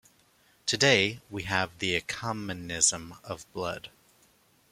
Today, 0.65 1.21
we 1.29 1.43
have 1.43 1.77
the 1.77 1.95
ecumenism 2.01 3.19
of 3.23 3.45
blood. 3.53 3.91